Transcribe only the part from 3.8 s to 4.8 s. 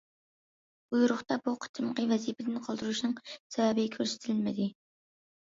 كۆرسىتىلمىدى.